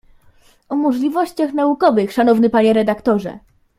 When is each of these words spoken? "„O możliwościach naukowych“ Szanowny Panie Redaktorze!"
"„O 0.69 0.75
możliwościach 0.75 1.53
naukowych“ 1.53 2.11
Szanowny 2.11 2.49
Panie 2.49 2.73
Redaktorze!" 2.73 3.39